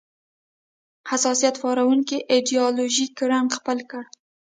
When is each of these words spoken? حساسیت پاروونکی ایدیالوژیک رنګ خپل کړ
حساسیت 1.09 1.55
پاروونکی 1.63 2.17
ایدیالوژیک 2.33 3.15
رنګ 3.31 3.47
خپل 3.57 3.77
کړ 3.89 4.03